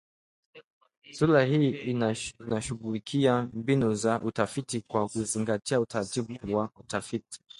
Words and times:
Sura 1.13 1.45
hii 1.45 1.69
inashughulikia 2.39 3.41
mbinu 3.53 3.93
za 3.93 4.21
utafiti 4.21 4.81
kwa 4.81 5.09
kuzingatia 5.09 5.79
utaratibu 5.79 6.39
wa 6.57 6.69
utafiti 6.75 7.39